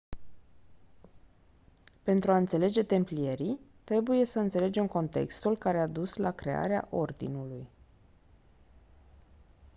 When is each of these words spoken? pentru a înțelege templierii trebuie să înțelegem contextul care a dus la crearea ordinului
pentru 2.03 2.31
a 2.31 2.37
înțelege 2.37 2.83
templierii 2.83 3.59
trebuie 3.83 4.25
să 4.25 4.39
înțelegem 4.39 4.87
contextul 4.87 5.57
care 5.57 5.79
a 5.79 5.87
dus 5.87 6.15
la 6.15 6.31
crearea 6.31 6.87
ordinului 6.91 7.67